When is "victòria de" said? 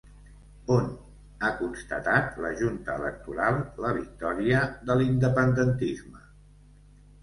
4.01-5.01